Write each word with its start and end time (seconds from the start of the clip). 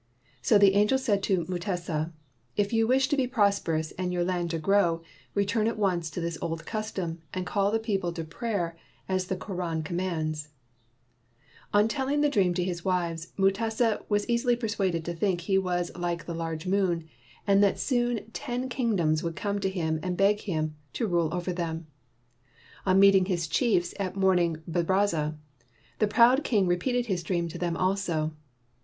So 0.41 0.57
the 0.57 0.73
angel 0.73 0.97
said 0.97 1.21
to 1.21 1.45
Mutesa: 1.45 2.11
"If 2.57 2.73
you 2.73 2.87
wish 2.87 3.07
to 3.09 3.15
be 3.15 3.27
prosperous 3.27 3.91
and 3.99 4.11
your 4.11 4.23
land 4.23 4.49
to 4.49 4.57
grow, 4.57 5.03
return 5.35 5.67
at 5.67 5.77
once 5.77 6.09
to 6.09 6.19
this 6.19 6.39
old 6.41 6.65
custom 6.65 7.21
and 7.35 7.45
call 7.45 7.69
the 7.69 7.77
people 7.77 8.11
to 8.13 8.23
prayer 8.23 8.75
as 9.07 9.27
the 9.27 9.35
Koran 9.35 9.83
com 9.83 9.97
mands. 9.97 10.47
''On 11.75 11.87
telling 11.87 12.21
the 12.21 12.29
dream 12.29 12.55
to 12.55 12.63
his 12.63 12.83
wives, 12.83 13.31
Mutesa 13.37 14.03
was 14.09 14.27
easily 14.27 14.55
persuaded 14.55 15.05
to 15.05 15.13
think 15.13 15.41
that 15.41 15.45
he 15.45 15.59
was 15.59 15.95
like 15.95 16.25
the 16.25 16.33
large 16.33 16.65
moon 16.65 17.07
and 17.45 17.63
that 17.63 17.77
soon 17.77 18.21
ten 18.33 18.69
king 18.69 18.97
138 18.97 18.97
Come 18.97 18.97
to 18.97 18.97
Pbayebs! 18.97 18.97
Come 18.97 18.97
to 18.97 18.97
Salvatiox!'•' 18.97 18.97
MUTESA 18.97 18.97
AND 18.97 18.97
MOHAMMEDANS 18.97 18.97
doms 18.97 19.23
would 19.23 19.35
come 19.35 19.59
to 19.59 19.69
him 19.69 19.99
and 20.01 20.17
beg 20.17 20.39
him 20.41 20.75
to 20.93 21.07
rule 21.07 21.29
over 21.31 21.53
them. 21.53 21.85
On 22.87 22.99
meeting 22.99 23.25
his 23.25 23.47
chiefs 23.47 23.93
at 23.99 24.15
morning 24.15 24.57
baraza, 24.67 25.37
the 25.99 26.07
proud 26.07 26.43
king 26.43 26.65
repeated 26.65 27.05
his 27.05 27.21
dream 27.21 27.47
to 27.49 27.59
them 27.59 27.77
also. 27.77 28.31